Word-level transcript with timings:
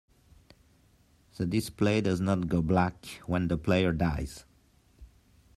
The 1.37 1.45
display 1.45 2.01
does 2.01 2.19
not 2.19 2.47
go 2.47 2.63
black 2.63 3.05
when 3.27 3.49
the 3.49 3.55
player 3.59 3.91
dies. 3.91 4.45